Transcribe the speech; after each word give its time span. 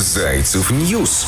Zaycev 0.00 0.70
News. 0.70 1.26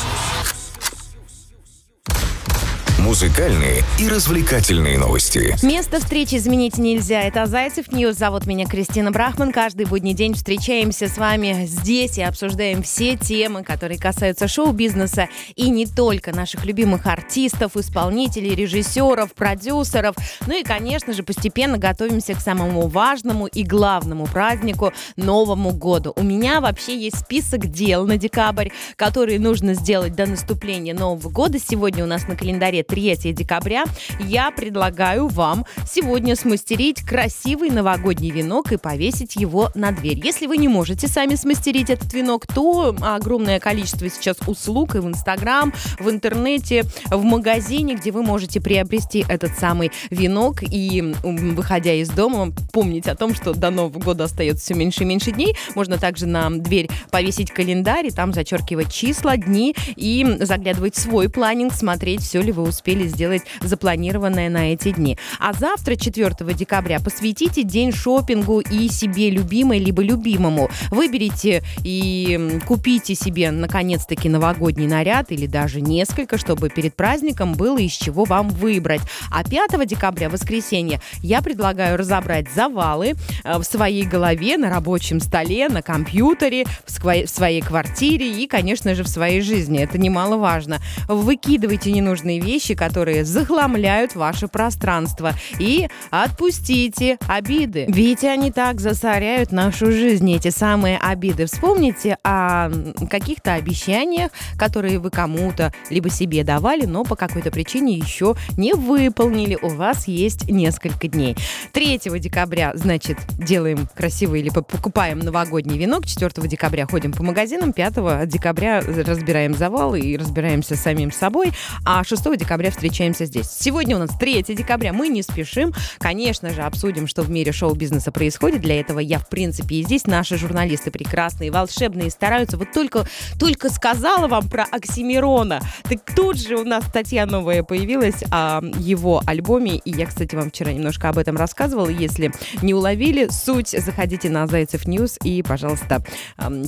Музыкальные 3.04 3.83
и 3.99 4.08
развлекательные 4.08 4.99
новости. 4.99 5.56
Место 5.62 6.01
встречи 6.01 6.35
изменить 6.35 6.77
нельзя. 6.77 7.22
Это 7.22 7.46
Zaycev 7.46 7.90
News. 7.93 8.16
Зовут 8.17 8.45
меня 8.45 8.67
Кристина 8.67 9.11
Брахман. 9.11 9.53
Каждый 9.53 9.87
будний 9.87 10.12
день 10.12 10.35
встречаемся 10.35 11.08
с 11.08 11.17
вами 11.17 11.65
здесь 11.65 12.19
и 12.19 12.22
обсуждаем 12.22 12.83
все 12.83 13.17
темы, 13.17 13.65
которые 13.65 13.99
касаются 13.99 14.49
шоу-бизнеса 14.49 15.28
и 15.56 15.71
не 15.71 15.87
только 15.87 16.37
наших 16.37 16.66
любимых 16.66 17.06
артистов, 17.06 17.78
исполнителей, 17.78 18.55
режиссеров, 18.55 19.32
продюсеров. 19.32 20.14
Ну 20.46 20.60
и, 20.60 20.62
конечно 20.62 21.14
же, 21.14 21.23
постепенно 21.23 21.78
готовимся 21.78 22.34
к 22.34 22.41
самому 22.41 22.87
важному 22.87 23.46
и 23.46 23.62
главному 23.62 24.27
празднику 24.27 24.92
Новому 25.16 25.70
году. 25.73 26.12
У 26.16 26.23
меня 26.23 26.60
вообще 26.60 26.98
есть 26.98 27.20
список 27.20 27.66
дел 27.69 28.06
на 28.06 28.19
декабрь, 28.19 28.69
которые 28.96 29.41
нужно 29.41 29.73
сделать 29.73 30.15
до 30.15 30.27
наступления 30.27 30.93
Нового 30.93 31.30
года. 31.30 31.59
Сегодня 31.59 32.05
у 32.05 32.07
нас 32.07 32.29
на 32.29 32.37
календаре 32.37 32.85
3 32.91 33.00
декабря, 33.01 33.85
я 34.21 34.51
предлагаю 34.51 35.29
вам 35.29 35.65
сегодня 35.91 36.37
смастерить 36.37 37.03
красивый 37.03 37.71
новогодний 37.71 38.31
венок 38.31 38.73
и 38.73 38.77
повесить 38.77 39.37
его 39.37 39.71
на 39.75 39.91
дверь. 39.91 40.21
Если 40.23 40.47
вы 40.47 40.59
не 40.59 40.69
можете 40.69 41.09
сами 41.09 41.35
смастерить 41.35 41.89
этот 41.89 42.13
венок, 42.13 42.47
то 42.47 42.95
огромное 43.01 43.59
количество 43.59 44.09
сейчас 44.09 44.37
услуг 44.47 44.97
и 44.97 44.99
в 44.99 45.07
Инстаграм, 45.07 45.73
в 45.99 46.11
интернете, 46.11 46.85
в 47.07 47.23
магазине, 47.23 47.95
где 47.95 48.11
вы 48.11 48.23
можете 48.23 48.61
приобрести 48.61 49.25
этот 49.29 49.59
самый 49.59 49.91
венок 50.11 50.62
и, 50.62 51.15
выходя 51.23 51.95
из 51.95 52.11
дома, 52.11 52.53
помнить 52.73 53.07
о 53.07 53.15
том, 53.15 53.35
что 53.35 53.55
до 53.55 53.71
Нового 53.71 53.98
года 53.98 54.25
остается 54.25 54.65
все 54.65 54.75
меньше 54.75 55.05
и 55.05 55.07
меньше 55.07 55.33
дней. 55.33 55.57
Можно 55.75 55.97
также 55.97 56.27
на 56.27 56.51
дверь 56.51 56.91
повесить 57.11 57.51
календарь 57.51 58.09
и 58.09 58.11
там 58.11 58.35
зачеркивать 58.35 58.93
числа, 58.93 59.39
дни 59.39 59.75
и 59.97 60.37
заглядывать 60.41 60.97
в 60.97 61.01
свой 61.01 61.31
планинг, 61.31 61.73
смотреть, 61.73 62.20
все 62.20 62.42
ли 62.42 62.53
вы 62.53 62.64
успели 62.64 62.80
успели 62.81 63.06
сделать 63.06 63.42
запланированное 63.61 64.48
на 64.48 64.73
эти 64.73 64.92
дни. 64.92 65.19
А 65.39 65.53
завтра, 65.53 65.97
4 65.97 66.34
декабря, 66.55 66.98
посвятите 66.98 67.62
день 67.62 67.92
шопингу 67.92 68.61
и 68.61 68.89
себе 68.89 69.28
любимой, 69.28 69.78
либо 69.78 70.03
любимому. 70.03 70.70
Выберите 70.91 71.62
и 71.84 72.58
купите 72.67 73.14
себе, 73.14 73.51
наконец-таки, 73.51 74.31
новогодний 74.31 74.86
наряд 74.86 75.31
или 75.31 75.47
даже 75.47 75.83
несколько, 75.83 76.39
чтобы 76.39 76.70
перед 76.70 76.95
праздником 76.95 77.53
было 77.53 77.77
из 77.77 77.92
чего 77.92 78.25
вам 78.25 78.48
выбрать. 78.48 79.03
А 79.31 79.45
5 79.45 79.86
декабря, 79.86 80.31
воскресенье, 80.31 81.03
я 81.23 81.42
предлагаю 81.42 81.98
разобрать 81.98 82.47
завалы 82.55 83.14
э, 83.45 83.58
в 83.58 83.64
своей 83.64 84.05
голове, 84.05 84.56
на 84.56 84.70
рабочем 84.70 85.20
столе, 85.20 85.69
на 85.69 85.83
компьютере, 85.83 86.64
в 86.86 86.91
своей, 86.91 87.27
в 87.27 87.31
своей 87.31 87.61
квартире 87.61 88.42
и, 88.42 88.47
конечно 88.47 88.95
же, 88.95 89.03
в 89.03 89.08
своей 89.08 89.42
жизни. 89.42 89.81
Это 89.81 89.98
немаловажно. 89.98 90.78
Выкидывайте 91.08 91.92
ненужные 91.92 92.41
вещи, 92.41 92.70
вещи, 92.71 92.75
которые 92.75 93.25
захламляют 93.25 94.15
ваше 94.15 94.49
пространство. 94.49 95.35
И 95.59 95.89
отпустите 96.11 97.19
обиды. 97.27 97.87
Ведь 97.89 98.25
они 98.25 98.51
так 98.51 98.81
засоряют 98.81 99.53
нашу 99.53 99.91
жизнь, 99.91 100.31
эти 100.33 100.51
самые 100.51 100.98
обиды. 100.98 101.47
Вспомните 101.47 102.17
о 102.23 102.71
каких-то 103.11 103.55
обещаниях, 103.55 104.31
которые 104.59 104.98
вы 104.98 105.11
кому-то 105.11 105.73
либо 105.91 106.11
себе 106.11 106.45
давали, 106.45 106.87
но 106.87 107.05
по 107.05 107.17
какой-то 107.17 107.51
причине 107.51 107.95
еще 107.97 108.35
не 108.57 108.75
выполнили. 108.75 109.59
У 109.61 109.69
вас 109.69 110.07
есть 110.09 110.48
несколько 110.51 111.09
дней. 111.09 111.37
3 111.73 112.01
декабря, 112.19 112.73
значит, 112.75 113.19
делаем 113.33 113.89
красивый 113.97 114.41
или 114.41 114.51
покупаем 114.51 115.19
новогодний 115.21 115.79
венок. 115.79 116.07
4 116.07 116.31
декабря 116.48 116.87
ходим 116.87 117.13
по 117.13 117.23
магазинам. 117.23 117.73
5 117.73 118.27
декабря 118.27 118.81
разбираем 118.81 119.55
завалы 119.55 120.01
и 120.01 120.17
разбираемся 120.17 120.77
с 120.77 120.81
самим 120.81 121.13
собой. 121.13 121.53
А 121.85 122.05
6 122.05 122.37
декабря 122.37 122.59
декабря 122.61 122.70
встречаемся 122.72 123.25
здесь. 123.25 123.47
Сегодня 123.48 123.97
у 123.97 123.98
нас 123.98 124.11
3 124.19 124.42
декабря, 124.48 124.92
мы 124.92 125.08
не 125.08 125.22
спешим. 125.22 125.72
Конечно 125.98 126.51
же, 126.51 126.61
обсудим, 126.61 127.07
что 127.07 127.23
в 127.23 127.30
мире 127.30 127.52
шоу-бизнеса 127.52 128.12
происходит. 128.12 128.60
Для 128.60 128.78
этого 128.78 128.98
я, 128.98 129.18
в 129.18 129.30
принципе, 129.30 129.76
и 129.76 129.82
здесь. 129.82 130.06
Наши 130.06 130.36
журналисты 130.36 130.90
прекрасные, 130.90 131.50
волшебные, 131.50 132.10
стараются. 132.10 132.58
Вот 132.58 132.72
только, 132.72 133.06
только 133.38 133.70
сказала 133.70 134.28
вам 134.28 134.46
про 134.48 134.64
Оксимирона, 134.64 135.60
так 135.84 136.00
тут 136.14 136.38
же 136.38 136.56
у 136.56 136.64
нас 136.64 136.84
статья 136.84 137.24
новая 137.24 137.62
появилась 137.62 138.22
о 138.30 138.60
его 138.78 139.22
альбоме. 139.24 139.76
И 139.76 139.90
я, 139.90 140.04
кстати, 140.04 140.34
вам 140.34 140.50
вчера 140.50 140.72
немножко 140.72 141.08
об 141.08 141.16
этом 141.16 141.36
рассказывала. 141.38 141.88
Если 141.88 142.30
не 142.60 142.74
уловили 142.74 143.28
суть, 143.30 143.68
заходите 143.70 144.28
на 144.28 144.46
Zaycev 144.46 144.86
News 144.86 145.16
и, 145.24 145.42
пожалуйста, 145.42 146.04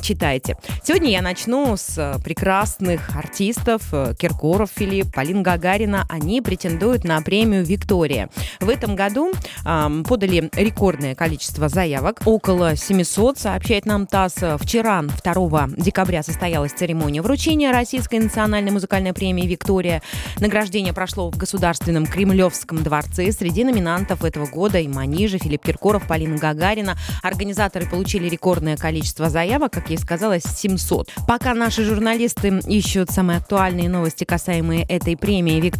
читайте. 0.01 0.57
Сегодня 0.85 1.11
я 1.11 1.21
начну 1.21 1.77
с 1.77 2.19
прекрасных 2.25 3.15
артистов 3.15 3.83
э, 3.93 4.15
Киркоров 4.19 4.71
Филипп, 4.75 5.13
Полин 5.13 5.43
Гагарин, 5.43 5.82
Гагарина, 5.83 6.07
они 6.09 6.41
претендуют 6.41 7.05
на 7.05 7.21
премию 7.23 7.65
«Виктория». 7.65 8.29
В 8.61 8.69
этом 8.69 8.95
году 8.95 9.33
э, 9.65 10.03
подали 10.07 10.49
рекордное 10.55 11.15
количество 11.15 11.69
заявок, 11.69 12.21
около 12.25 12.77
700, 12.77 13.39
сообщает 13.39 13.87
нам 13.87 14.07
ТАСС. 14.07 14.37
Вчера, 14.61 15.03
2 15.03 15.69
декабря, 15.77 16.23
состоялась 16.23 16.73
церемония 16.73 17.23
вручения 17.23 17.73
Российской 17.73 18.21
национальной 18.21 18.71
музыкальной 18.71 19.13
премии 19.13 19.47
«Виктория». 19.47 20.03
Награждение 20.39 20.93
прошло 20.93 21.31
в 21.31 21.37
Государственном 21.37 22.07
Кремлевском 22.07 22.83
дворце. 22.83 23.33
Среди 23.33 23.65
номинантов 23.65 24.25
этого 24.25 24.47
года 24.47 24.79
и 24.79 24.87
Манижа, 24.87 25.39
Филипп 25.39 25.65
Киркоров, 25.65 26.07
Полина 26.07 26.39
Гагарина. 26.39 26.97
Организаторы 27.23 27.87
получили 27.87 28.29
рекордное 28.29 28.77
количество 28.77 29.31
заявок, 29.31 29.73
как 29.73 29.91
я 29.91 29.97
и 29.97 29.99
сказала, 29.99 30.39
700. 30.39 31.11
Пока 31.27 31.55
наши 31.55 31.85
журналисты 31.85 32.61
ищут 32.69 33.11
самые 33.11 33.39
актуальные 33.39 33.89
новости, 33.89 34.25
касаемые 34.25 34.85
этой 34.85 35.17
премии 35.17 35.61
«Виктория». 35.61 35.72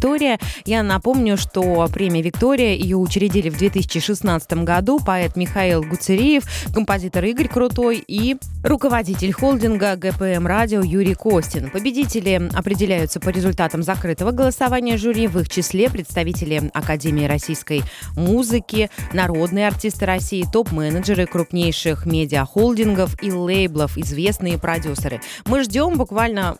Я 0.65 0.83
напомню, 0.83 1.37
что 1.37 1.87
премия 1.93 2.21
«Виктория» 2.21 2.75
ее 2.75 2.97
учредили 2.97 3.49
в 3.49 3.57
2016 3.57 4.53
году 4.63 4.99
поэт 4.99 5.35
Михаил 5.35 5.83
Гуцериев, 5.83 6.43
композитор 6.73 7.25
Игорь 7.25 7.47
Крутой 7.47 8.03
и 8.07 8.37
руководитель 8.63 9.31
холдинга 9.31 9.95
ГПМ 9.95 10.47
«Радио» 10.47 10.81
Юрий 10.81 11.15
Костин. 11.15 11.69
Победители 11.69 12.49
определяются 12.53 13.19
по 13.19 13.29
результатам 13.29 13.83
закрытого 13.83 14.31
голосования 14.31 14.97
жюри, 14.97 15.27
в 15.27 15.39
их 15.39 15.49
числе 15.49 15.89
представители 15.89 16.71
Академии 16.73 17.25
российской 17.25 17.83
музыки, 18.15 18.89
народные 19.13 19.67
артисты 19.67 20.05
России, 20.05 20.45
топ-менеджеры 20.51 21.25
крупнейших 21.25 22.05
медиахолдингов 22.05 23.21
и 23.21 23.31
лейблов, 23.31 23.97
известные 23.97 24.57
продюсеры. 24.57 25.21
Мы 25.45 25.63
ждем 25.63 25.97
буквально 25.97 26.57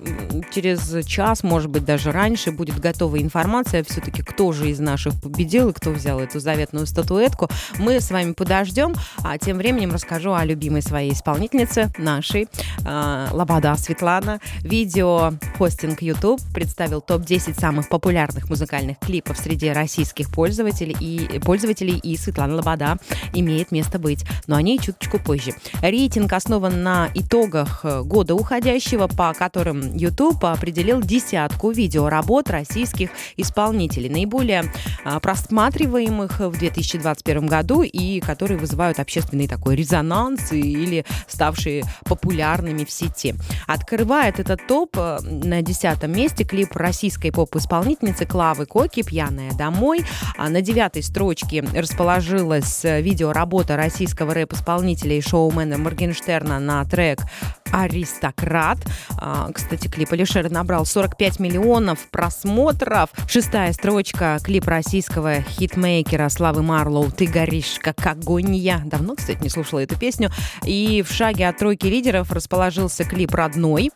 через 0.53 1.05
час, 1.05 1.43
может 1.43 1.69
быть, 1.69 1.85
даже 1.85 2.11
раньше 2.11 2.51
будет 2.51 2.73
новая 2.99 3.22
информация 3.23 3.84
все-таки, 3.84 4.22
кто 4.22 4.51
же 4.51 4.69
из 4.69 4.79
наших 4.79 5.19
победил 5.22 5.69
и 5.69 5.73
кто 5.73 5.91
взял 5.91 6.19
эту 6.19 6.39
заветную 6.39 6.85
статуэтку. 6.85 7.50
Мы 7.79 8.00
с 8.00 8.11
вами 8.11 8.34
подождем, 8.34 8.94
а 9.23 9.38
тем 9.38 9.57
временем 9.57 9.91
расскажу 9.91 10.34
о 10.34 10.45
любимой 10.45 10.81
своей 10.81 11.13
исполнительнице, 11.13 11.91
нашей, 11.97 12.47
э, 12.85 13.28
Лобода 13.31 13.75
Светлана. 13.75 14.39
Видео 14.61 15.34
хостинг 15.57 16.01
YouTube 16.01 16.41
представил 16.53 17.01
топ-10 17.01 17.59
самых 17.59 17.89
популярных 17.89 18.50
музыкальных 18.50 19.00
клипов 19.00 19.38
среди 19.38 19.69
российских 19.69 20.29
пользователей 20.29 20.95
и, 21.00 21.40
пользователей, 21.40 21.97
и 21.97 22.17
Светлана 22.17 22.55
Лобода 22.55 22.97
имеет 23.34 23.72
место 23.72 24.00
быть. 24.00 24.25
Но 24.47 24.55
о 24.55 24.61
ней 24.61 24.78
чуточку 24.79 25.19
позже. 25.19 25.53
Рейтинг 25.81 26.31
основан 26.34 26.84
на 26.84 27.09
итогах 27.13 27.81
э, 27.84 28.01
года 28.03 28.35
уходящего, 28.35 29.07
по 29.07 29.34
которым 29.34 29.95
YouTube 29.95 30.44
определил 30.44 31.01
десятку 31.01 31.72
видеоработ 31.72 32.50
российских 32.50 32.73
российских 32.73 33.09
исполнителей, 33.38 34.09
наиболее 34.09 34.72
а, 35.03 35.19
просматриваемых 35.19 36.40
в 36.40 36.57
2021 36.57 37.47
году 37.47 37.81
и 37.81 38.19
которые 38.19 38.57
вызывают 38.57 39.00
общественный 39.00 39.47
такой 39.47 39.75
резонанс 39.75 40.51
или 40.51 41.06
ставшие 41.28 41.84
популярными 42.06 42.85
в 42.85 42.91
сети. 42.91 43.35
Открывает 43.68 44.40
этот 44.40 44.66
топ 44.68 44.97
э, 44.97 45.20
на 45.22 45.61
десятом 45.61 46.11
месте 46.11 46.43
клип 46.43 46.76
российской 46.76 47.32
поп-исполнительницы 47.32 48.26
Клавы 48.26 48.66
Коки 48.66 49.03
«Пьяная 49.03 49.52
домой». 49.52 50.05
А 50.37 50.49
на 50.49 50.61
девятой 50.61 51.03
строчке 51.03 51.64
расположилась 51.76 52.85
э, 52.85 53.02
видеоработа 53.02 53.76
российского 53.76 54.34
рэп-исполнителя 54.34 55.17
и 55.17 55.22
шоумена 55.22 55.78
Моргенштерна 55.78 56.59
на 56.59 56.84
трек 56.85 57.20
«Аристократ». 57.73 58.78
А, 59.17 59.49
кстати, 59.52 59.87
клип 59.87 60.14
Алишера 60.14 60.47
набрал 60.49 60.85
45 60.85 61.40
миллионов 61.40 62.08
просмотров. 62.09 63.09
Шестая 63.28 63.73
строчка 63.73 64.37
клип 64.43 64.67
российского 64.67 65.41
хитмейкера 65.41 66.29
Славы 66.29 66.64
Марлоу 66.64 67.11
«Ты 67.11 67.25
горишь 67.25 67.79
как 67.81 68.05
огонь 68.05 68.55
я». 68.55 68.81
Давно, 68.85 69.16
кстати, 69.16 69.41
не 69.41 69.49
слушала 69.49 69.79
эту 69.79 69.97
песню. 69.97 70.29
И 70.64 71.03
в 71.08 71.11
шаге 71.11 71.47
от 71.49 71.58
тройки 71.58 71.87
лидеров 71.87 72.31
расположился 72.31 73.03
клип 73.03 73.34
«Родной» 73.34 73.91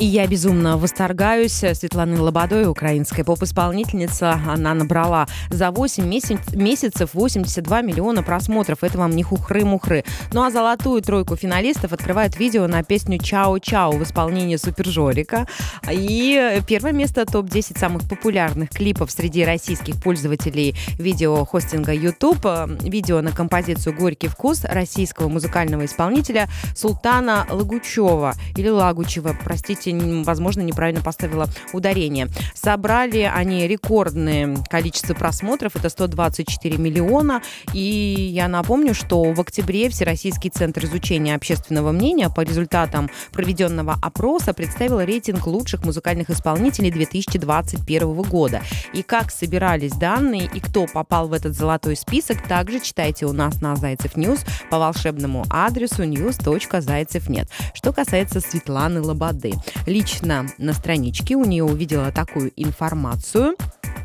И 0.00 0.06
я 0.06 0.26
безумно 0.26 0.76
восторгаюсь 0.76 1.52
Светланой 1.52 2.18
Лободой, 2.18 2.66
украинская 2.66 3.24
поп-исполнительница. 3.24 4.40
Она 4.44 4.74
набрала 4.74 5.28
за 5.50 5.70
8 5.70 6.04
месяц, 6.04 6.40
месяцев 6.52 7.10
82 7.12 7.82
миллиона 7.82 8.24
просмотров. 8.24 8.82
Это 8.82 8.98
вам 8.98 9.12
не 9.12 9.22
хухры-мухры. 9.22 10.04
Ну 10.32 10.42
а 10.42 10.50
золотую 10.50 11.00
тройку 11.00 11.36
финалистов 11.36 11.92
открывает 11.92 12.36
видео 12.36 12.66
на 12.66 12.82
песню 12.82 13.18
«Чао-чао» 13.18 13.92
в 13.92 14.02
исполнении 14.02 14.56
Супержорика. 14.56 15.46
И 15.88 16.60
первое 16.66 16.90
место 16.90 17.24
топ-10 17.24 17.78
самых 17.78 18.08
популярных 18.08 18.70
клипов 18.70 19.12
среди 19.12 19.44
российских 19.44 20.02
пользователей 20.02 20.74
видеохостинга 20.98 21.92
YouTube. 21.92 22.44
Видео 22.82 23.20
на 23.20 23.30
композицию 23.30 23.96
«Горький 23.96 24.26
вкус» 24.26 24.64
российского 24.64 25.28
музыкального 25.28 25.84
исполнителя 25.84 26.48
Султана 26.74 27.46
Лагучева 27.48 28.34
или 28.56 28.68
Лагучева, 28.68 29.36
простите, 29.44 29.83
возможно, 30.24 30.60
неправильно 30.62 31.02
поставила 31.02 31.48
ударение. 31.72 32.28
Собрали 32.54 33.20
они 33.20 33.66
рекордное 33.66 34.56
количество 34.70 35.14
просмотров, 35.14 35.76
это 35.76 35.88
124 35.88 36.76
миллиона. 36.78 37.42
И 37.72 37.80
я 37.80 38.48
напомню, 38.48 38.94
что 38.94 39.22
в 39.22 39.40
октябре 39.40 39.88
Всероссийский 39.88 40.50
центр 40.50 40.84
изучения 40.84 41.34
общественного 41.34 41.92
мнения 41.92 42.30
по 42.30 42.40
результатам 42.40 43.10
проведенного 43.32 43.96
опроса 44.00 44.54
представил 44.54 45.00
рейтинг 45.00 45.46
лучших 45.46 45.84
музыкальных 45.84 46.30
исполнителей 46.30 46.90
2021 46.90 48.22
года. 48.22 48.62
И 48.92 49.02
как 49.02 49.30
собирались 49.30 49.92
данные 49.92 50.48
и 50.52 50.60
кто 50.60 50.86
попал 50.86 51.28
в 51.28 51.32
этот 51.32 51.54
золотой 51.54 51.96
список, 51.96 52.46
также 52.46 52.80
читайте 52.80 53.26
у 53.26 53.32
нас 53.32 53.60
на 53.60 53.76
Zaycev 53.76 54.16
News 54.16 54.40
по 54.70 54.78
волшебному 54.78 55.44
адресу 55.50 56.04
news.zaycev.net. 56.04 57.48
Что 57.74 57.92
касается 57.92 58.40
Светланы 58.40 59.00
Лободы 59.00 59.52
лично 59.86 60.46
на 60.58 60.72
страничке 60.72 61.36
у 61.36 61.44
нее 61.44 61.64
увидела 61.64 62.10
такую 62.10 62.52
информацию 62.56 63.56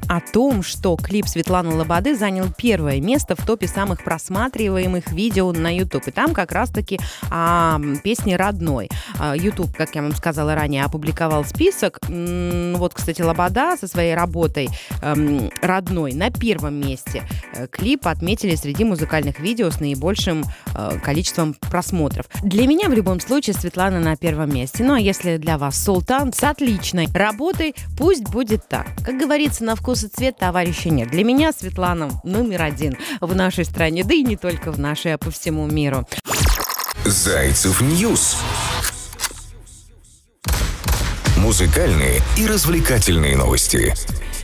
о 0.09 0.19
том, 0.21 0.63
что 0.63 0.97
клип 0.97 1.27
Светланы 1.27 1.75
Лободы 1.75 2.15
занял 2.15 2.47
первое 2.57 2.99
место 2.99 3.35
в 3.35 3.45
топе 3.45 3.67
самых 3.67 4.03
просматриваемых 4.03 5.11
видео 5.11 5.51
на 5.53 5.73
YouTube. 5.75 6.07
И 6.07 6.11
там 6.11 6.33
как 6.33 6.51
раз-таки 6.51 6.99
а, 7.29 7.79
песни 8.03 8.33
родной. 8.33 8.89
А, 9.19 9.35
YouTube, 9.35 9.75
как 9.75 9.93
я 9.93 10.01
вам 10.01 10.15
сказала 10.15 10.55
ранее, 10.55 10.83
опубликовал 10.83 11.45
список. 11.45 11.99
Вот, 12.07 12.93
кстати, 12.95 13.21
Лобода 13.21 13.77
со 13.79 13.87
своей 13.87 14.15
работой 14.15 14.69
эм, 15.03 15.51
родной 15.61 16.13
на 16.13 16.31
первом 16.31 16.75
месте. 16.75 17.23
Э, 17.59 17.67
клип 17.67 18.07
отметили 18.07 18.55
среди 18.55 18.83
музыкальных 18.83 19.39
видео 19.39 19.69
с 19.69 19.79
наибольшим 19.79 20.45
э, 20.73 20.99
количеством 21.03 21.53
просмотров. 21.53 22.25
Для 22.43 22.67
меня 22.67 22.89
в 22.89 22.93
любом 22.93 23.19
случае 23.19 23.55
Светлана 23.55 23.99
на 23.99 24.15
первом 24.15 24.53
месте. 24.53 24.83
Ну 24.83 24.93
а 24.93 24.99
если 24.99 25.37
для 25.37 25.57
вас 25.57 25.81
Султан 25.83 26.33
с 26.33 26.43
отличной 26.43 27.07
работой, 27.13 27.75
пусть 27.97 28.23
будет 28.23 28.67
так. 28.67 28.87
Как 29.05 29.17
говорится, 29.17 29.63
на 29.63 29.75
вкус 29.75 30.03
и 30.03 30.07
цвет 30.07 30.37
товарища 30.37 30.89
нет. 30.89 31.09
Для 31.09 31.23
меня 31.23 31.51
Светлана 31.51 32.09
номер 32.23 32.63
один 32.63 32.97
в 33.19 33.35
нашей 33.35 33.65
стране, 33.65 34.03
да 34.03 34.13
и 34.13 34.23
не 34.23 34.37
только 34.37 34.71
в 34.71 34.79
нашей, 34.79 35.13
а 35.13 35.17
по 35.17 35.31
всему 35.31 35.67
миру. 35.67 36.07
Zaycev 37.05 37.81
News. 37.81 38.37
Музыкальные 41.37 42.21
и 42.37 42.45
развлекательные 42.45 43.35
новости. 43.37 43.93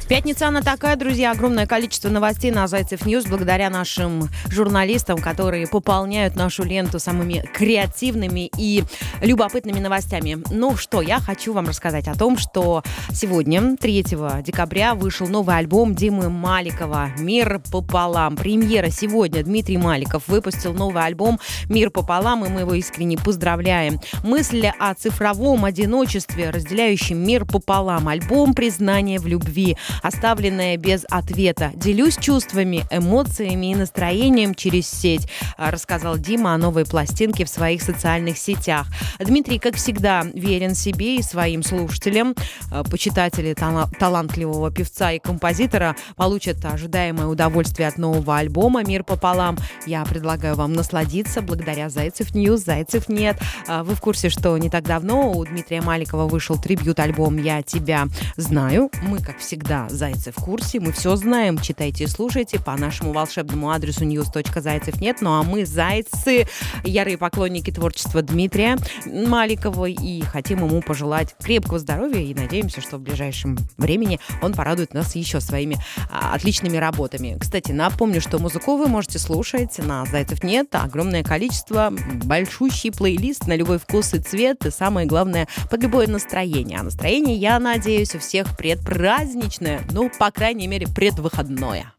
Пятница 0.07 0.50
она 0.50 0.62
такая, 0.62 0.96
друзья. 0.98 1.31
Огромное 1.31 1.66
количество 1.66 2.10
новостей 2.10 2.52
на 2.52 2.68
Zaycev 2.68 3.07
News 3.07 3.25
благодаря 3.25 3.72
нашим 3.72 4.30
журналистам, 4.52 5.18
которые 5.18 5.66
пополняют 5.66 6.36
нашу 6.36 6.63
ленту 6.63 7.00
самыми 7.00 7.44
креативными 7.52 8.52
и 8.56 8.84
любопытными 9.22 9.80
новостями. 9.80 10.44
Ну 10.52 10.78
что, 10.78 11.02
я 11.02 11.19
хочу 11.19 11.54
вам 11.54 11.68
рассказать 11.68 12.07
о 12.07 12.13
том, 12.13 12.38
что 12.38 12.84
сегодня, 13.12 13.78
3 13.78 14.04
декабря, 14.44 14.94
вышел 14.94 15.28
новый 15.28 15.57
альбом 15.57 15.96
Димы 15.96 16.30
Маликова 16.30 17.10
«Мир 17.18 17.60
пополам». 17.72 18.36
Премьера 18.36 18.92
сегодня. 18.92 19.44
Дмитрий 19.44 19.78
Маликов 19.78 20.28
выпустил 20.28 20.74
новый 20.74 21.04
альбом 21.04 21.40
«Мир 21.68 21.90
пополам», 21.90 22.46
и 22.46 22.50
мы 22.50 22.60
его 22.60 22.75
искренне 22.75 23.18
поздравляем. 23.18 24.00
Мысли 24.24 24.72
о 24.80 24.94
цифровом 24.94 25.66
одиночестве, 25.66 26.51
разделяющем 26.51 27.18
мир 27.18 27.44
пополам. 27.46 28.08
Альбом 28.08 28.54
«Признание 28.54 29.18
в 29.18 29.25
любви» 29.25 29.75
оставленная 30.01 30.77
без 30.77 31.06
ответа. 31.09 31.71
Делюсь 31.75 32.18
чувствами, 32.18 32.86
эмоциями 32.92 33.71
и 33.71 33.75
настроением 33.75 34.56
через 34.56 34.88
сеть, 34.88 35.27
а, 35.57 35.71
рассказал 35.71 36.18
Дима 36.18 36.53
о 36.53 36.57
новой 36.57 36.86
пластинке 36.86 37.45
в 37.45 37.50
своих 37.50 37.81
социальных 37.81 38.38
сетях. 38.38 38.88
Дмитрий, 39.19 39.59
как 39.59 39.75
всегда, 39.75 40.24
верен 40.33 40.75
себе 40.75 41.18
и 41.18 41.21
своим 41.21 41.63
слушателям. 41.63 42.36
А, 42.71 42.83
почитатели 42.83 43.53
тал- 43.53 43.89
талантливого 44.00 44.71
певца 44.71 45.12
и 45.12 45.19
композитора 45.19 45.95
получат 46.15 46.63
ожидаемое 46.65 47.27
удовольствие 47.27 47.88
от 47.88 47.98
нового 47.98 48.38
альбома 48.38 48.83
«Мир 48.83 49.03
пополам». 49.03 49.57
Я 49.86 50.03
предлагаю 50.06 50.56
вам 50.56 50.74
насладиться 50.74 51.41
благодаря 51.41 51.89
Zaycev 51.89 52.33
News, 52.36 52.62
Zaycev.net. 52.62 53.38
А, 53.68 53.83
вы 53.83 53.95
в 53.95 54.01
курсе, 54.01 54.30
что 54.30 54.57
не 54.57 54.69
так 54.69 54.83
давно 54.83 55.31
у 55.31 55.45
Дмитрия 55.45 55.81
Маликова 55.81 56.27
вышел 56.27 56.57
трибют-альбом 56.57 57.38
«Я 57.38 57.62
тебя 57.62 58.07
знаю». 58.38 58.89
Мы, 59.03 59.19
как 59.19 59.39
всегда, 59.39 59.85
Зайцев 59.90 60.36
в 60.38 60.44
курсе. 60.44 60.80
Мы 60.80 60.92
все 60.92 61.16
знаем. 61.16 61.58
Читайте 61.58 62.06
и 62.06 62.08
слушайте 62.08 62.60
по 62.60 62.76
нашему 62.76 63.14
волшебному 63.14 63.72
адресу 63.72 64.06
news.zaycev.net. 64.06 65.18
Ну 65.22 65.32
а 65.34 65.44
мы, 65.44 65.66
зайцы, 65.66 66.48
ярые 66.84 67.18
поклонники 67.18 67.72
творчества 67.72 68.22
Дмитрия 68.22 68.78
Маликова 69.06 69.86
и 69.86 70.22
хотим 70.22 70.66
ему 70.66 70.82
пожелать 70.82 71.36
крепкого 71.42 71.80
здоровья 71.80 72.20
и 72.20 72.34
надеемся, 72.34 72.82
что 72.82 72.98
в 72.98 73.02
ближайшем 73.02 73.58
времени 73.78 74.20
он 74.42 74.54
порадует 74.54 74.94
нас 74.94 75.16
еще 75.16 75.40
своими 75.40 75.78
а, 76.12 76.34
отличными 76.34 76.78
работами. 76.78 77.38
Кстати, 77.40 77.72
напомню, 77.72 78.22
что 78.22 78.40
музыку 78.40 78.78
вы 78.78 78.88
можете 78.88 79.20
слушать 79.20 79.78
на 79.80 80.06
Zaycev.net. 80.06 80.68
Огромное 80.72 81.24
количество, 81.24 81.92
большущий 82.24 82.92
плейлист 82.92 83.48
на 83.48 83.56
любой 83.56 83.80
вкус 83.80 84.14
и 84.14 84.20
цвет. 84.20 84.66
И 84.66 84.72
самое 84.72 85.08
главное, 85.08 85.48
под 85.70 85.84
любое 85.84 86.08
настроение. 86.08 86.80
А 86.80 86.84
настроение, 86.84 87.36
я 87.36 87.60
надеюсь, 87.60 88.16
у 88.16 88.20
всех 88.20 88.56
предпраздничное 88.58 89.75
выходное, 89.75 89.83
ну, 89.92 90.10
по 90.18 90.31
крайней 90.31 90.68
мере, 90.68 90.88
предвыходное. 90.88 91.94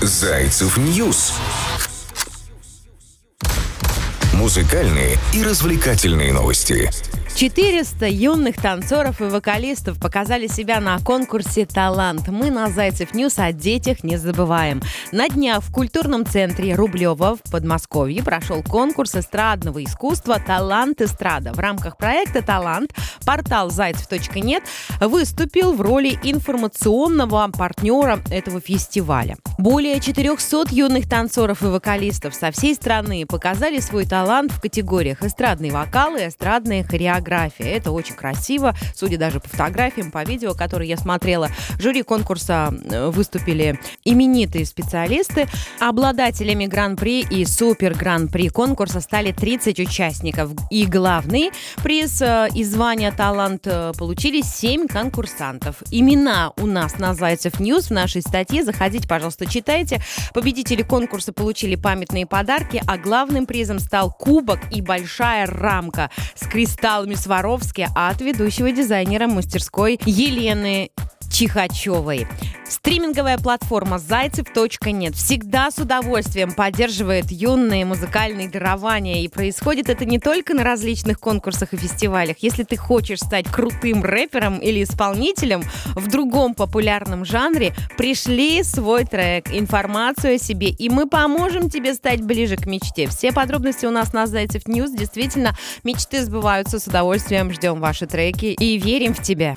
Zaycev 0.00 0.76
News. 0.76 1.34
Музыкальные 4.34 5.18
и 5.34 5.42
развлекательные 5.42 6.32
новости. 6.32 6.90
400 7.34 8.06
юных 8.06 8.56
танцоров 8.60 9.20
и 9.22 9.24
вокалистов 9.24 9.98
показали 9.98 10.46
себя 10.46 10.80
на 10.80 10.98
конкурсе 10.98 11.64
«Талант». 11.64 12.28
Мы 12.28 12.50
на 12.50 12.68
Zaycev 12.68 13.14
News 13.14 13.38
о 13.38 13.52
детях 13.52 14.04
не 14.04 14.18
забываем. 14.18 14.82
На 15.10 15.28
днях 15.28 15.62
в 15.62 15.72
культурном 15.72 16.26
центре 16.26 16.74
Рублева 16.74 17.36
в 17.36 17.50
Подмосковье 17.50 18.22
прошел 18.22 18.62
конкурс 18.62 19.14
эстрадного 19.14 19.82
искусства 19.82 20.38
«Талант 20.44 21.00
эстрада». 21.00 21.52
В 21.52 21.58
рамках 21.58 21.96
проекта 21.96 22.42
«Талант» 22.42 22.92
портал 23.24 23.70
зайцев.нет 23.70 24.64
выступил 25.00 25.72
в 25.72 25.80
роли 25.80 26.18
информационного 26.22 27.50
партнера 27.56 28.20
этого 28.30 28.60
фестиваля. 28.60 29.36
Более 29.56 30.00
400 30.00 30.66
юных 30.70 31.08
танцоров 31.08 31.62
и 31.62 31.66
вокалистов 31.66 32.34
со 32.34 32.50
всей 32.50 32.74
страны 32.74 33.24
показали 33.26 33.78
свой 33.78 34.04
талант 34.04 34.52
в 34.52 34.60
категориях 34.60 35.22
эстрадный 35.22 35.70
вокал 35.70 36.16
и 36.16 36.26
эстрадная 36.28 36.82
хореография 36.82 37.19
фотография. 37.20 37.76
Это 37.76 37.90
очень 37.90 38.14
красиво, 38.14 38.74
судя 38.94 39.18
даже 39.18 39.40
по 39.40 39.48
фотографиям, 39.48 40.10
по 40.10 40.24
видео, 40.24 40.54
которые 40.54 40.88
я 40.88 40.96
смотрела. 40.96 41.48
Жюри 41.78 42.02
конкурса 42.02 42.72
э, 42.90 43.10
выступили 43.10 43.78
именитые 44.04 44.64
специалисты. 44.64 45.46
Обладателями 45.80 46.66
Гран-при 46.66 47.20
и 47.20 47.44
Супер 47.44 47.94
Гран-при 47.94 48.48
конкурса 48.48 49.00
стали 49.00 49.32
30 49.32 49.80
участников. 49.80 50.50
И 50.70 50.86
главный 50.86 51.50
приз 51.82 52.22
э, 52.22 52.48
и 52.54 52.64
звание 52.64 53.12
«Талант» 53.12 53.66
э, 53.66 53.92
получили 53.98 54.40
7 54.40 54.88
конкурсантов. 54.88 55.76
Имена 55.90 56.52
у 56.56 56.66
нас 56.66 56.98
на 56.98 57.14
Zaycev 57.14 57.60
News 57.60 57.88
в 57.88 57.90
нашей 57.90 58.22
статье. 58.22 58.64
Заходите, 58.64 59.06
пожалуйста, 59.06 59.46
читайте. 59.46 60.00
Победители 60.32 60.82
конкурса 60.82 61.32
получили 61.32 61.74
памятные 61.74 62.26
подарки, 62.26 62.82
а 62.86 62.96
главным 62.96 63.44
призом 63.44 63.78
стал 63.78 64.10
кубок 64.10 64.60
и 64.70 64.80
большая 64.80 65.46
рамка 65.46 66.10
с 66.34 66.46
кристаллами 66.46 67.09
Сваровски 67.16 67.88
от 67.94 68.20
ведущего 68.20 68.72
дизайнера 68.72 69.26
мастерской 69.26 69.98
Елены 70.04 70.90
Чихачевой. 71.40 72.26
Стриминговая 72.68 73.38
платформа 73.38 73.98
«Zaycev.net» 73.98 75.14
всегда 75.14 75.70
с 75.70 75.78
удовольствием 75.78 76.52
поддерживает 76.52 77.30
юные 77.30 77.86
музыкальные 77.86 78.50
дарования. 78.50 79.22
И 79.22 79.28
происходит 79.28 79.88
это 79.88 80.04
не 80.04 80.18
только 80.18 80.52
на 80.52 80.64
различных 80.64 81.18
конкурсах 81.18 81.72
и 81.72 81.78
фестивалях. 81.78 82.36
Если 82.40 82.64
ты 82.64 82.76
хочешь 82.76 83.20
стать 83.20 83.46
крутым 83.50 84.04
рэпером 84.04 84.58
или 84.58 84.82
исполнителем 84.82 85.62
в 85.94 86.08
другом 86.08 86.54
популярном 86.54 87.24
жанре, 87.24 87.74
пришли 87.96 88.62
свой 88.62 89.06
трек, 89.06 89.50
информацию 89.50 90.34
о 90.34 90.38
себе, 90.38 90.68
и 90.68 90.90
мы 90.90 91.08
поможем 91.08 91.70
тебе 91.70 91.94
стать 91.94 92.20
ближе 92.20 92.58
к 92.58 92.66
мечте. 92.66 93.08
Все 93.08 93.32
подробности 93.32 93.86
у 93.86 93.90
нас 93.90 94.12
на 94.12 94.26
Zaycev 94.26 94.68
News. 94.68 94.90
Действительно, 94.90 95.56
мечты 95.84 96.22
сбываются. 96.22 96.78
С 96.78 96.86
удовольствием 96.86 97.50
ждем 97.50 97.80
ваши 97.80 98.06
треки 98.06 98.46
и 98.46 98.76
верим 98.76 99.14
в 99.14 99.22
тебя. 99.22 99.56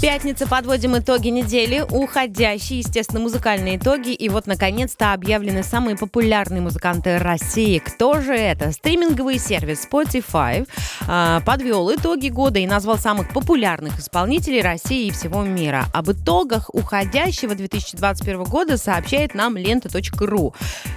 Пятница, 0.00 0.46
подводим 0.46 0.98
итоги 0.98 1.28
недели, 1.28 1.80
уходящей, 1.80 2.80
естественно, 2.80 3.18
музыкальные 3.18 3.78
итоги. 3.78 4.10
И 4.10 4.28
вот, 4.28 4.46
наконец-то, 4.46 5.14
объявлены 5.14 5.62
самые 5.62 5.96
популярные 5.96 6.60
музыканты 6.60 7.18
России. 7.18 7.78
Кто 7.78 8.20
же 8.20 8.34
это? 8.34 8.72
Стриминговый 8.72 9.38
сервис 9.38 9.88
Spotify 9.90 10.68
э, 11.08 11.40
подвел 11.46 11.90
итоги 11.94 12.28
года 12.28 12.58
и 12.58 12.66
назвал 12.66 12.98
самых 12.98 13.32
популярных 13.32 13.98
исполнителей 13.98 14.60
России 14.60 15.06
и 15.06 15.10
всего 15.10 15.42
мира. 15.42 15.86
Об 15.94 16.10
итогах 16.12 16.68
уходящего 16.74 17.54
2021 17.54 18.44
года 18.44 18.76
сообщает 18.76 19.34
нам 19.34 19.56
лента.ру. 19.56 20.54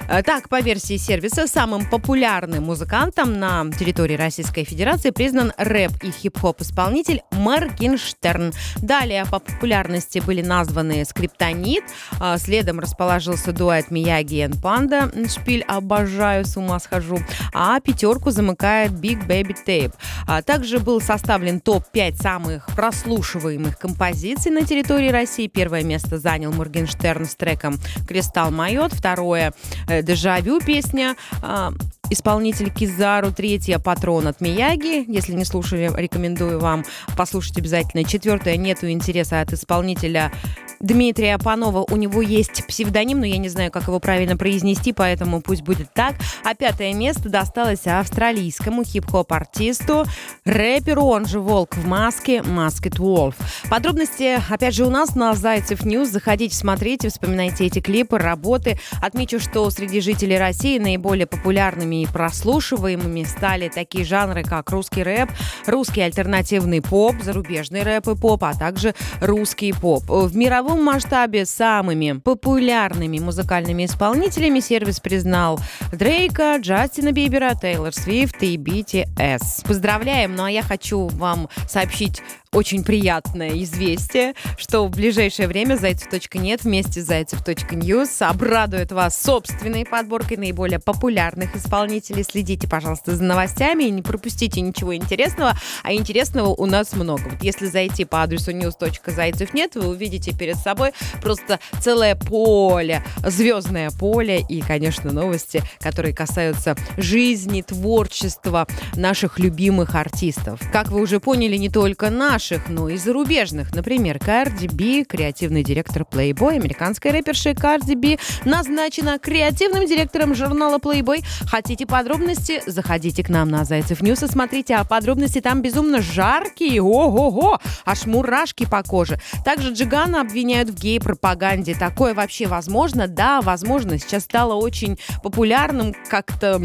Э, 0.09 0.23
так, 0.23 0.49
по 0.49 0.59
версии 0.59 0.97
сервиса, 0.97 1.47
самым 1.47 1.89
популярным 1.89 2.65
музыкантом 2.65 3.39
на 3.39 3.65
территории 3.71 4.17
Российской 4.17 4.65
Федерации 4.65 5.11
признан 5.11 5.53
рэп 5.57 6.03
и 6.03 6.11
хип-хоп 6.11 6.59
исполнитель 6.59 7.21
Моргенштерн. 7.31 8.51
Далее 8.89 9.23
по 9.27 9.37
популярности 9.37 10.17
были 10.17 10.41
названы 10.41 11.05
«Скриптонит», 11.05 11.83
а, 12.19 12.39
следом 12.39 12.79
расположился 12.79 13.51
дуэт 13.51 13.91
Мияги 13.91 14.43
и 14.43 14.61
Панда, 14.63 15.11
шпиль 15.29 15.61
«Обожаю, 15.67 16.43
с 16.43 16.57
ума 16.57 16.79
схожу», 16.79 17.19
а 17.53 17.79
пятерку 17.81 18.31
замыкает 18.31 18.93
Big 18.93 19.27
Baby 19.27 19.55
Tape. 19.63 19.93
А 20.27 20.41
также 20.41 20.79
был 20.79 21.01
составлен 21.01 21.59
топ-5 21.59 22.15
самых 22.15 22.65
прослушиваемых 22.75 23.77
композиций 23.77 24.51
на 24.51 24.65
территории 24.65 25.09
России. 25.09 25.45
Первое 25.45 25.83
место 25.83 26.17
занял 26.17 26.51
Моргенштерн 26.51 27.27
с 27.27 27.35
треком 27.35 27.77
«Кристалл 28.07 28.49
Майот», 28.49 28.91
второе 28.91 29.53
э, 29.87 30.01
«Дежавю» 30.01 30.61
песня. 30.61 31.15
А, 31.43 31.73
исполнитель 32.09 32.69
Кизару, 32.69 33.31
третья 33.31 33.79
«Патрон» 33.79 34.27
от 34.27 34.41
Мияги. 34.41 35.05
Если 35.11 35.33
не 35.33 35.45
слушали, 35.45 35.91
рекомендую 35.95 36.59
вам 36.59 36.85
послушать 37.17 37.57
обязательно. 37.57 38.03
Четвертое 38.03 38.57
«Нет 38.57 38.69
нету 38.69 38.89
интереса 38.89 39.41
от 39.41 39.51
исполнителя 39.51 40.31
Дмитрия 40.79 41.37
Панова. 41.37 41.85
У 41.89 41.95
него 41.97 42.21
есть 42.21 42.65
псевдоним, 42.67 43.19
но 43.19 43.25
я 43.25 43.37
не 43.37 43.49
знаю, 43.49 43.71
как 43.71 43.87
его 43.87 43.99
правильно 43.99 44.37
произнести, 44.37 44.93
поэтому 44.93 45.41
пусть 45.41 45.61
будет 45.61 45.93
так. 45.93 46.15
А 46.43 46.55
пятое 46.55 46.93
место 46.93 47.29
досталось 47.29 47.85
австралийскому 47.85 48.83
хип-хоп-артисту, 48.83 50.05
рэперу, 50.45 51.03
он 51.03 51.25
же 51.25 51.39
Волк 51.39 51.75
в 51.75 51.85
маске, 51.85 52.37
Masked 52.37 52.97
Wolf. 52.97 53.35
Подробности, 53.69 54.39
опять 54.49 54.73
же, 54.73 54.85
у 54.85 54.89
нас 54.89 55.15
на 55.15 55.33
Зайцев 55.33 55.83
News. 55.83 56.09
Заходите, 56.09 56.55
смотрите, 56.55 57.09
вспоминайте 57.09 57.65
эти 57.65 57.81
клипы, 57.81 58.17
работы. 58.17 58.79
Отмечу, 59.01 59.39
что 59.39 59.69
среди 59.69 59.99
жителей 59.99 60.37
России 60.37 60.79
наиболее 60.79 61.27
популярными 61.27 62.03
и 62.03 62.07
прослушиваемыми 62.07 63.23
стали 63.23 63.67
такие 63.67 64.05
жанры, 64.05 64.43
как 64.43 64.69
русский 64.69 65.03
рэп, 65.03 65.29
русский 65.65 66.01
альтернативный 66.01 66.81
поп, 66.81 67.15
зарубежный 67.21 67.83
рэп 67.83 68.07
и 68.09 68.15
поп, 68.15 68.43
а 68.45 68.53
также 68.53 68.95
русский 69.19 69.73
поп. 69.73 70.03
В 70.07 70.35
мировом 70.35 70.68
масштабе 70.75 71.45
самыми 71.45 72.19
популярными 72.19 73.19
музыкальными 73.19 73.85
исполнителями 73.85 74.59
сервис 74.59 74.99
признал 74.99 75.59
Дрейка, 75.91 76.57
Джастина 76.59 77.11
Бибера, 77.11 77.53
Тейлор 77.59 77.93
Свифт 77.93 78.43
и 78.43 78.57
BTS. 78.57 79.65
Поздравляем, 79.67 80.35
ну 80.35 80.43
а 80.43 80.51
я 80.51 80.61
хочу 80.61 81.07
вам 81.07 81.49
сообщить 81.67 82.21
очень 82.51 82.83
приятное 82.83 83.61
известие, 83.63 84.33
что 84.57 84.87
в 84.87 84.91
ближайшее 84.91 85.47
время 85.47 85.75
Зайцев.нет 85.75 86.63
вместе 86.63 87.01
с 87.01 87.05
Зайцев.ньюс 87.05 88.21
обрадует 88.21 88.91
вас 88.91 89.21
собственной 89.21 89.85
подборкой 89.85 90.37
наиболее 90.37 90.79
популярных 90.79 91.55
исполнителей. 91.55 92.23
Следите, 92.23 92.67
пожалуйста, 92.67 93.15
за 93.15 93.23
новостями 93.23 93.83
и 93.83 93.91
не 93.91 94.01
пропустите 94.01 94.61
ничего 94.61 94.95
интересного, 94.95 95.53
а 95.83 95.93
интересного 95.93 96.49
у 96.49 96.65
нас 96.65 96.93
много. 96.93 97.21
Вот 97.29 97.43
если 97.43 97.67
зайти 97.67 98.05
по 98.05 98.23
адресу 98.23 98.51
news.зайцев.нет, 98.51 99.75
вы 99.75 99.87
увидите 99.87 100.35
перед 100.35 100.57
собой 100.59 100.91
просто 101.21 101.59
целое 101.81 102.15
поле, 102.15 103.03
звездное 103.23 103.91
поле 103.91 104.43
и, 104.47 104.61
конечно, 104.61 105.11
новости, 105.11 105.63
которые 105.79 106.13
касаются 106.13 106.75
жизни, 106.97 107.61
творчества 107.61 108.67
наших 108.95 109.39
любимых 109.39 109.95
артистов. 109.95 110.59
Как 110.71 110.89
вы 110.89 111.01
уже 111.01 111.19
поняли, 111.19 111.57
не 111.57 111.69
только 111.69 112.09
наш 112.09 112.29
наших, 112.39 112.69
но 112.69 112.89
и 112.89 112.97
зарубежных. 112.97 113.75
Например, 113.75 114.17
Карди 114.17 114.67
Би, 114.67 115.03
креативный 115.03 115.63
директор 115.63 116.03
Playboy, 116.03 116.55
американская 116.55 117.11
рэперша 117.11 117.53
Карди 117.53 117.95
Би, 117.95 118.17
назначена 118.45 119.19
креативным 119.19 119.85
директором 119.85 120.33
журнала 120.35 120.77
Playboy. 120.77 121.23
Хотите 121.41 121.85
подробности? 121.85 122.61
Заходите 122.65 123.23
к 123.23 123.29
нам 123.29 123.49
на 123.49 123.65
Зайцев 123.65 124.01
News 124.01 124.23
и 124.23 124.27
смотрите, 124.27 124.75
а 124.75 124.83
подробности 124.85 125.41
там 125.41 125.61
безумно 125.61 126.01
жаркие. 126.01 126.81
Ого-го! 126.81 127.59
Аж 127.85 128.05
мурашки 128.05 128.65
по 128.65 128.83
коже. 128.83 129.19
Также 129.43 129.73
Джигана 129.73 130.21
обвиняют 130.49 130.69
в 130.69 130.75
гей-пропаганде. 130.75 131.75
Такое 131.75 132.13
вообще 132.13 132.47
возможно? 132.47 133.07
Да, 133.07 133.41
возможно. 133.41 133.99
Сейчас 133.99 134.23
стало 134.23 134.55
очень 134.55 134.97
популярным 135.21 135.93
как-то 136.09 136.59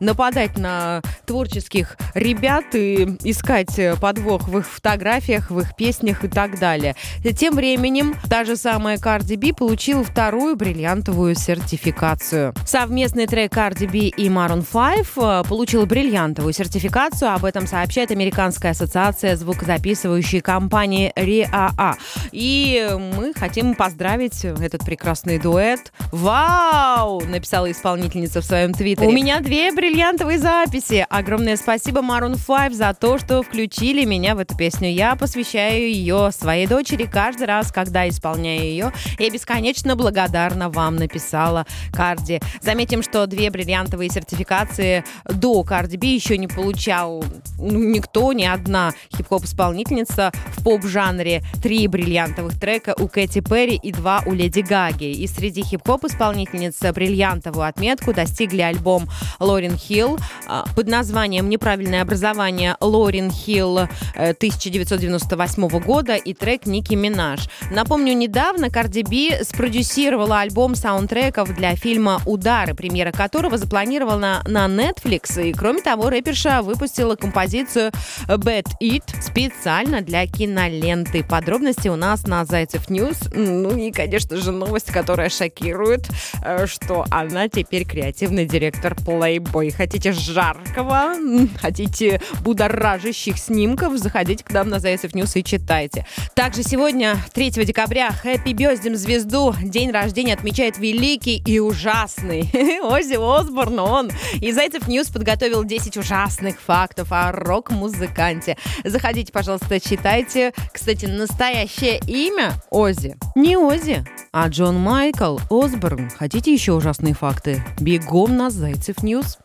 нападать 0.00 0.58
на 0.58 1.00
творческих 1.24 1.96
ребят 2.14 2.74
и 2.74 3.16
искать 3.24 3.98
подвох 4.00 4.48
в 4.48 4.58
их 4.58 4.66
фотографиях 4.66 4.82
фотографиях, 4.92 5.50
в 5.50 5.60
их 5.60 5.76
песнях 5.76 6.24
и 6.24 6.28
так 6.28 6.58
далее. 6.58 6.94
Тем 7.38 7.54
временем 7.54 8.14
та 8.28 8.44
же 8.44 8.56
самая 8.56 8.98
Cardi 8.98 9.36
B 9.36 9.54
получила 9.54 10.04
вторую 10.04 10.56
бриллиантовую 10.56 11.34
сертификацию. 11.34 12.52
Совместный 12.66 13.26
трек 13.26 13.56
Cardi 13.56 13.86
B 13.90 13.98
и 14.08 14.28
Maroon 14.28 14.64
5 14.64 15.06
э, 15.16 15.48
получил 15.48 15.86
бриллиантовую 15.86 16.52
сертификацию. 16.52 17.32
Об 17.32 17.44
этом 17.44 17.66
сообщает 17.66 18.10
Американская 18.10 18.72
ассоциация 18.72 19.36
звукозаписывающей 19.36 20.40
компании 20.40 21.12
RIAA. 21.16 21.94
И 22.32 22.88
мы 23.16 23.21
хотим 23.34 23.74
поздравить 23.74 24.44
этот 24.44 24.84
прекрасный 24.84 25.38
дуэт. 25.38 25.92
Вау! 26.10 27.20
Написала 27.24 27.70
исполнительница 27.70 28.40
в 28.40 28.44
своем 28.44 28.72
твиттере. 28.72 29.08
У 29.08 29.12
меня 29.12 29.40
две 29.40 29.72
бриллиантовые 29.72 30.38
записи. 30.38 31.06
Огромное 31.08 31.56
спасибо 31.56 32.00
Maroon 32.00 32.36
5 32.36 32.74
за 32.74 32.94
то, 32.94 33.18
что 33.18 33.42
включили 33.42 34.04
меня 34.04 34.34
в 34.34 34.38
эту 34.38 34.56
песню. 34.56 34.90
Я 34.90 35.14
посвящаю 35.16 35.88
ее 35.88 36.30
своей 36.32 36.66
дочери 36.66 37.04
каждый 37.04 37.46
раз, 37.46 37.70
когда 37.70 38.08
исполняю 38.08 38.62
ее. 38.62 38.92
Я 39.18 39.30
бесконечно 39.30 39.96
благодарна 39.96 40.68
вам, 40.68 40.96
написала 40.96 41.66
Карди. 41.92 42.40
Заметим, 42.60 43.02
что 43.02 43.26
две 43.26 43.50
бриллиантовые 43.50 44.10
сертификации 44.10 45.04
до 45.24 45.62
Карди 45.62 45.96
Би 45.96 46.14
еще 46.14 46.36
не 46.38 46.48
получал 46.48 47.24
ну, 47.58 47.78
никто, 47.78 48.32
ни 48.32 48.44
одна 48.44 48.92
хип-хоп-исполнительница 49.16 50.32
в 50.56 50.64
поп-жанре. 50.64 51.42
Три 51.62 51.86
бриллиантовых 51.86 52.58
трека 52.58 52.94
у 52.98 53.08
Кэти 53.12 53.40
Перри 53.40 53.76
и 53.76 53.92
два 53.92 54.22
у 54.26 54.32
Леди 54.32 54.60
Гаги. 54.60 55.10
И 55.10 55.26
среди 55.26 55.62
хип-хоп-исполнительниц 55.62 56.80
бриллиантовую 56.92 57.66
отметку 57.66 58.12
достигли 58.12 58.62
альбом 58.62 59.08
Лорин 59.38 59.76
Хилл 59.76 60.18
а, 60.46 60.64
под 60.74 60.88
названием 60.88 61.48
«Неправильное 61.48 62.02
образование 62.02 62.76
Лорин 62.80 63.30
Хилл 63.30 63.78
1990 64.14 65.12
1998 65.22 65.68
года 65.80 66.16
и 66.16 66.34
трек 66.34 66.66
Ники 66.66 66.94
Минаж. 66.94 67.48
Напомню, 67.70 68.14
недавно 68.14 68.70
Карди 68.70 69.02
Би 69.02 69.32
спродюсировала 69.42 70.40
альбом 70.40 70.74
саундтреков 70.74 71.54
для 71.54 71.74
фильма 71.76 72.20
«Удары», 72.26 72.74
премьера 72.74 73.12
которого 73.12 73.58
запланирована 73.58 74.42
на 74.46 74.66
Netflix. 74.66 75.42
И, 75.42 75.52
кроме 75.52 75.82
того, 75.82 76.10
рэперша 76.10 76.62
выпустила 76.62 77.16
композицию 77.16 77.92
«Bet 78.26 78.66
It» 78.82 79.02
специально 79.20 80.00
для 80.00 80.26
киноленты. 80.26 81.24
Подробности 81.24 81.88
у 81.88 81.96
нас 81.96 82.26
на 82.26 82.44
Зайцев 82.44 82.88
News 82.88 83.01
News. 83.02 83.18
Ну 83.32 83.76
и, 83.76 83.90
конечно 83.90 84.36
же, 84.36 84.52
новость, 84.52 84.90
которая 84.90 85.28
шокирует, 85.28 86.08
э, 86.44 86.66
что 86.66 87.04
она 87.10 87.48
теперь 87.48 87.84
креативный 87.84 88.46
директор 88.46 88.94
Playboy. 88.94 89.70
Хотите 89.72 90.12
жаркого, 90.12 91.14
хотите 91.60 92.20
будоражащих 92.40 93.38
снимков, 93.38 93.96
заходите 93.98 94.44
к 94.44 94.50
нам 94.52 94.68
на 94.68 94.78
Зайцев 94.78 95.14
News 95.14 95.34
и 95.36 95.44
читайте. 95.44 96.06
Также 96.34 96.62
сегодня, 96.62 97.16
3 97.32 97.50
декабря, 97.64 98.10
Happy 98.24 98.52
Birthday 98.52 98.94
звезду, 98.94 99.54
день 99.62 99.90
рождения 99.90 100.34
отмечает 100.34 100.78
великий 100.78 101.42
и 101.44 101.58
ужасный 101.58 102.50
Оззи 102.82 103.16
Осборн. 103.18 103.78
Ну 103.80 104.10
и 104.34 104.52
Зайцев 104.52 104.86
News 104.86 105.08
подготовил 105.08 105.64
10 105.64 105.96
ужасных 105.96 106.60
фактов 106.60 107.08
о 107.10 107.32
рок-музыканте. 107.32 108.56
Заходите, 108.84 109.32
пожалуйста, 109.32 109.80
читайте. 109.80 110.52
Кстати, 110.72 111.06
настоящее 111.06 112.00
имя 112.06 112.52
Оззи 112.82 113.14
не 113.36 113.56
Оззи, 113.56 114.04
а 114.32 114.48
Джон 114.48 114.76
Майкл 114.76 115.38
Осборн. 115.50 116.10
Хотите 116.10 116.52
еще 116.52 116.72
ужасные 116.72 117.14
факты? 117.14 117.62
Бегом 117.78 118.36
на 118.36 118.50
Зайцев 118.50 119.04
News. 119.04 119.38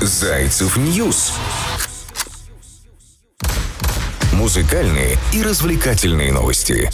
Зайцев 0.00 0.76
News. 0.76 1.32
Музыкальные 4.32 5.16
и 5.34 5.42
развлекательные 5.42 6.32
новости. 6.32 6.88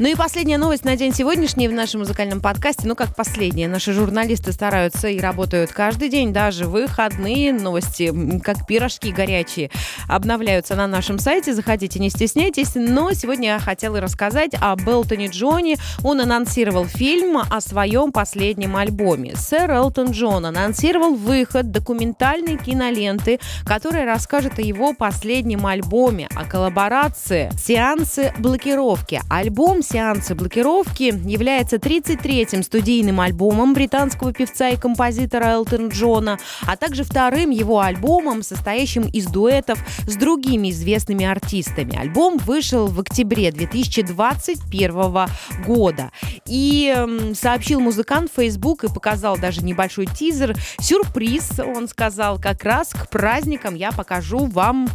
Ну 0.00 0.08
и 0.08 0.16
последняя 0.16 0.58
новость 0.58 0.84
на 0.84 0.96
день 0.96 1.14
сегодняшний 1.14 1.68
в 1.68 1.72
нашем 1.72 2.00
музыкальном 2.00 2.40
подкасте. 2.40 2.88
Ну, 2.88 2.96
как 2.96 3.14
последняя. 3.14 3.68
Наши 3.68 3.92
журналисты 3.92 4.50
стараются 4.50 5.06
и 5.06 5.20
работают 5.20 5.70
каждый 5.70 6.08
день, 6.08 6.32
даже 6.32 6.66
выходные 6.66 7.52
новости, 7.52 8.12
как 8.40 8.66
пирожки 8.66 9.12
горячие, 9.12 9.70
обновляются 10.08 10.74
на 10.74 10.88
нашем 10.88 11.20
сайте. 11.20 11.54
Заходите, 11.54 12.00
не 12.00 12.10
стесняйтесь. 12.10 12.72
Но 12.74 13.12
сегодня 13.12 13.50
я 13.50 13.58
хотела 13.60 14.00
рассказать 14.00 14.50
о 14.60 14.74
Белтоне 14.74 15.28
Джоне. 15.28 15.76
Он 16.02 16.20
анонсировал 16.20 16.86
фильм 16.86 17.38
о 17.38 17.60
своем 17.60 18.10
последнем 18.10 18.74
альбоме. 18.74 19.36
Сэр 19.36 19.70
Элтон 19.70 20.10
Джон 20.10 20.44
анонсировал 20.44 21.14
выход 21.14 21.70
документальной 21.70 22.56
киноленты, 22.56 23.38
которая 23.64 24.06
расскажет 24.06 24.58
о 24.58 24.62
его 24.62 24.92
последнем 24.92 25.64
альбоме, 25.66 26.28
о 26.34 26.44
коллаборации 26.44 27.52
«Сеансы 27.56 28.32
блокировки». 28.40 29.22
Альбом 29.30 29.83
сеансы 29.84 30.34
блокировки 30.34 31.14
является 31.28 31.76
33-м 31.76 32.62
студийным 32.62 33.20
альбомом 33.20 33.74
британского 33.74 34.32
певца 34.32 34.70
и 34.70 34.76
композитора 34.76 35.52
Элтон 35.52 35.88
Джона, 35.88 36.38
а 36.66 36.76
также 36.76 37.04
вторым 37.04 37.50
его 37.50 37.80
альбомом, 37.80 38.42
состоящим 38.42 39.02
из 39.02 39.26
дуэтов 39.26 39.78
с 40.08 40.16
другими 40.16 40.70
известными 40.70 41.24
артистами. 41.24 41.96
Альбом 41.96 42.38
вышел 42.38 42.86
в 42.86 42.98
октябре 43.00 43.52
2021 43.52 45.28
года. 45.66 46.10
И 46.46 46.92
э, 46.94 47.34
сообщил 47.34 47.80
музыкант 47.80 48.30
в 48.30 48.40
Facebook 48.40 48.84
и 48.84 48.88
показал 48.92 49.38
даже 49.38 49.62
небольшой 49.62 50.06
тизер. 50.06 50.56
Сюрприз, 50.80 51.60
он 51.60 51.88
сказал, 51.88 52.40
как 52.40 52.64
раз 52.64 52.90
к 52.90 53.08
праздникам 53.08 53.74
я 53.74 53.92
покажу 53.92 54.46
вам. 54.46 54.88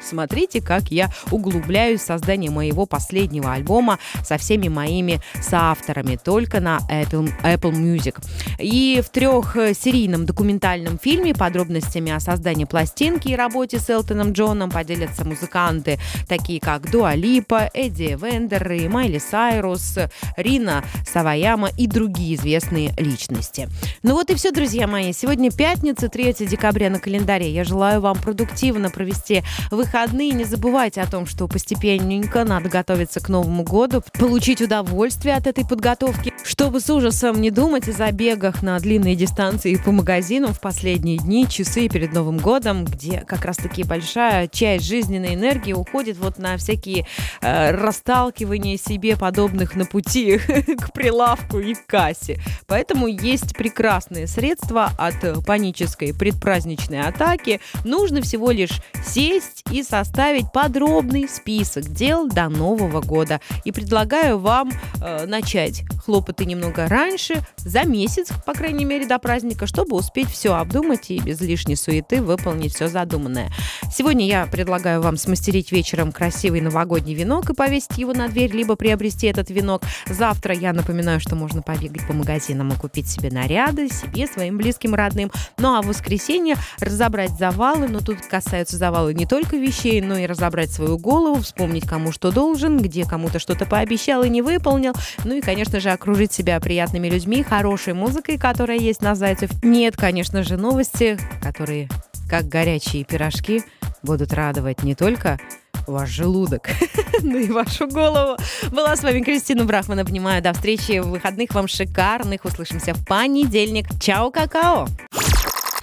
Смотрите, 0.00 0.60
как 0.60 0.90
я 0.90 1.10
углубляюсь 1.30 2.00
в 2.00 2.04
создание 2.04 2.50
моего 2.50 2.86
последнего 2.86 3.52
альбома 3.52 3.98
со 4.24 4.38
всеми 4.38 4.68
моими 4.68 5.20
соавторами 5.40 6.16
только 6.22 6.60
на 6.60 6.78
Apple, 6.90 7.32
Apple 7.42 7.72
Music. 7.72 8.16
И 8.58 9.02
в 9.04 9.10
трехсерийном 9.10 10.26
документальном 10.26 10.98
фильме 10.98 11.34
подробностями 11.34 12.12
о 12.12 12.20
создании 12.20 12.64
пластинки 12.64 13.28
и 13.28 13.36
работе 13.36 13.78
с 13.78 13.90
Элтоном 13.90 14.32
Джоном 14.32 14.70
поделятся 14.70 15.24
музыканты, 15.24 15.98
такие 16.28 16.60
как 16.60 16.90
Дуа 16.90 17.14
Липа, 17.14 17.70
Эдди 17.74 18.18
Вендер 18.20 18.72
и 18.72 18.88
Майли 18.88 19.18
Сайрус, 19.18 19.98
Рина 20.36 20.84
Саваяма 21.06 21.68
и 21.76 21.86
другие 21.86 22.36
известные 22.36 22.92
личности. 22.98 23.68
Ну 24.02 24.14
вот 24.14 24.30
и 24.30 24.34
все, 24.34 24.50
друзья 24.50 24.86
мои. 24.86 25.12
Сегодня 25.12 25.50
пятница, 25.50 26.08
3 26.08 26.34
декабря 26.40 26.90
на 26.90 26.98
календаре. 26.98 27.52
Я 27.52 27.64
желаю 27.64 28.00
вам 28.00 28.16
продуктивно 28.18 28.90
провести 28.90 29.42
выходные. 29.70 30.32
Не 30.32 30.44
забывайте 30.44 31.00
о 31.00 31.06
том, 31.06 31.26
что 31.26 31.48
постепенненько 31.48 32.44
надо 32.44 32.68
готовиться 32.68 33.20
к 33.20 33.28
Новому 33.28 33.62
году, 33.64 34.02
получить 34.18 34.60
удовольствие 34.60 35.34
от 35.34 35.46
этой 35.46 35.66
подготовки, 35.66 36.31
чтобы 36.44 36.80
с 36.80 36.90
ужасом 36.90 37.40
не 37.40 37.50
думать 37.50 37.88
о 37.88 37.92
забегах 37.92 38.62
на 38.62 38.78
длинные 38.78 39.14
дистанции 39.14 39.76
по 39.76 39.92
магазинам 39.92 40.52
в 40.52 40.60
последние 40.60 41.18
дни, 41.18 41.46
часы 41.48 41.88
перед 41.88 42.12
Новым 42.12 42.38
годом, 42.38 42.84
где 42.84 43.20
как 43.20 43.44
раз-таки 43.44 43.84
большая 43.84 44.48
часть 44.48 44.86
жизненной 44.86 45.34
энергии 45.34 45.72
уходит 45.72 46.16
вот 46.18 46.38
на 46.38 46.56
всякие 46.56 47.06
э, 47.40 47.70
расталкивания 47.70 48.76
себе 48.76 49.16
подобных 49.16 49.76
на 49.76 49.84
пути 49.84 50.38
к 50.80 50.92
прилавку 50.92 51.58
и 51.58 51.74
к 51.74 51.86
кассе. 51.86 52.40
Поэтому 52.66 53.06
есть 53.06 53.56
прекрасные 53.56 54.26
средства 54.26 54.90
от 54.98 55.44
панической 55.46 56.14
предпраздничной 56.14 57.02
атаки. 57.02 57.60
Нужно 57.84 58.20
всего 58.22 58.50
лишь 58.50 58.80
сесть 59.04 59.64
и 59.70 59.82
составить 59.82 60.52
подробный 60.52 61.28
список 61.28 61.84
дел 61.84 62.28
до 62.28 62.48
Нового 62.48 63.00
года 63.00 63.40
и 63.64 63.72
предлагаю 63.72 64.38
вам 64.38 64.70
э, 65.00 65.26
начать 65.26 65.84
хлопоты 66.32 66.44
немного 66.44 66.88
раньше, 66.88 67.34
за 67.58 67.84
месяц, 67.84 68.28
по 68.46 68.54
крайней 68.54 68.84
мере, 68.84 69.06
до 69.06 69.18
праздника, 69.18 69.66
чтобы 69.66 69.96
успеть 69.96 70.28
все 70.28 70.54
обдумать 70.54 71.10
и 71.10 71.20
без 71.20 71.40
лишней 71.40 71.76
суеты 71.76 72.22
выполнить 72.22 72.74
все 72.74 72.88
задуманное. 72.88 73.50
Сегодня 73.94 74.26
я 74.26 74.46
предлагаю 74.46 75.02
вам 75.02 75.16
смастерить 75.16 75.72
вечером 75.72 76.12
красивый 76.12 76.60
новогодний 76.60 77.14
венок 77.14 77.50
и 77.50 77.54
повесить 77.54 77.98
его 77.98 78.12
на 78.14 78.28
дверь, 78.28 78.52
либо 78.52 78.76
приобрести 78.76 79.26
этот 79.26 79.50
венок. 79.50 79.82
Завтра 80.06 80.54
я 80.54 80.72
напоминаю, 80.72 81.20
что 81.20 81.36
можно 81.36 81.62
побегать 81.62 82.06
по 82.06 82.14
магазинам 82.14 82.72
и 82.72 82.76
купить 82.76 83.08
себе 83.08 83.30
наряды, 83.30 83.88
себе, 83.88 84.26
своим 84.26 84.56
близким, 84.56 84.94
родным. 84.94 85.30
Ну 85.58 85.74
а 85.74 85.82
в 85.82 85.86
воскресенье 85.86 86.56
разобрать 86.80 87.32
завалы, 87.38 87.88
но 87.88 88.00
тут 88.00 88.18
касаются 88.22 88.76
завалы 88.76 89.14
не 89.14 89.26
только 89.26 89.56
вещей, 89.56 90.00
но 90.00 90.16
и 90.16 90.26
разобрать 90.26 90.70
свою 90.70 90.98
голову, 90.98 91.42
вспомнить, 91.42 91.86
кому 91.86 92.12
что 92.12 92.32
должен, 92.32 92.78
где 92.78 93.04
кому-то 93.04 93.38
что-то 93.38 93.66
пообещать, 93.66 93.82
обещал 93.82 94.22
и 94.22 94.28
не 94.28 94.42
выполнил. 94.42 94.94
Ну 95.24 95.34
и, 95.34 95.40
конечно 95.40 95.80
же, 95.80 95.90
окружить 95.90 96.21
себя 96.30 96.60
приятными 96.60 97.08
людьми, 97.08 97.42
хорошей 97.42 97.94
музыкой, 97.94 98.36
которая 98.36 98.78
есть 98.78 99.00
на 99.00 99.14
Зайцев. 99.14 99.50
Нет, 99.62 99.96
конечно 99.96 100.42
же, 100.42 100.58
новости, 100.58 101.18
которые, 101.42 101.88
как 102.28 102.48
горячие 102.48 103.04
пирожки, 103.04 103.64
будут 104.02 104.34
радовать 104.34 104.82
не 104.82 104.94
только 104.94 105.40
ваш 105.86 106.10
желудок, 106.10 106.68
ну 107.22 107.38
и 107.38 107.50
вашу 107.50 107.88
голову. 107.88 108.36
Была 108.70 108.96
с 108.96 109.02
вами 109.02 109.20
Кристина 109.20 109.64
Брахман. 109.64 110.00
Обнимаю. 110.00 110.42
До 110.42 110.52
встречи 110.52 110.98
в 110.98 111.08
выходных. 111.08 111.54
Вам 111.54 111.68
шикарных. 111.68 112.44
Услышимся 112.44 112.94
в 112.94 113.04
понедельник. 113.04 113.86
Чао, 114.00 114.30
какао. 114.30 114.88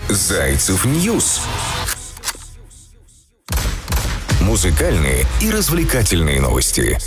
Зайцев 0.10 0.86
News. 0.86 1.42
Музыкальные 4.42 5.26
и 5.42 5.52
развлекательные 5.52 6.42
новости. 6.42 6.98